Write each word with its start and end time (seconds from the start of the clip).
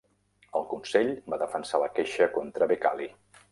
El 0.59 0.63
Consell 0.71 1.11
va 1.35 1.39
defensar 1.43 1.83
la 1.85 1.91
queixa 2.01 2.31
contra 2.39 2.71
Becali. 2.75 3.11